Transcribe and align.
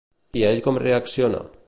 I 0.41 0.41
ell 0.47 0.61
com 0.69 0.81
reacciona? 0.85 1.43